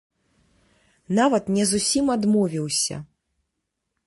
Нават 1.19 1.43
не 1.57 1.63
зусім 1.73 2.05
адмовіўся. 2.15 2.95